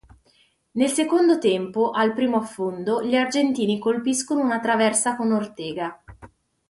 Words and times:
Nel 0.71 0.87
secondo 0.89 1.37
tempo, 1.37 1.91
al 1.91 2.13
primo 2.15 2.37
affondo, 2.37 3.03
gli 3.03 3.13
argentini 3.15 3.77
colpiscono 3.77 4.41
una 4.43 4.59
traversa 4.59 5.15
con 5.15 5.31
Ortega. 5.31 6.03